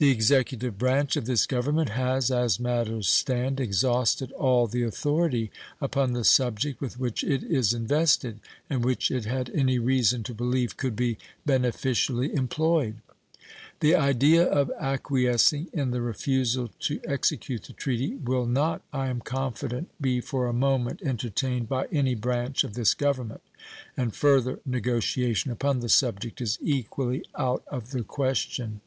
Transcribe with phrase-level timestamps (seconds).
[0.00, 5.50] The executive branch of this Government has, as matters stand, exhausted all the authority
[5.80, 8.38] upon the subject with which it is invested
[8.70, 12.98] and which it had any reason to believe could be beneficially employed.
[13.80, 19.18] The idea of acquiescing in the refusal to execute the treaty will not, I am
[19.20, 23.42] confident, be for a moment entertained by any branch of this Government,
[23.96, 28.80] and further negotiation upon the subject is equally out of the question.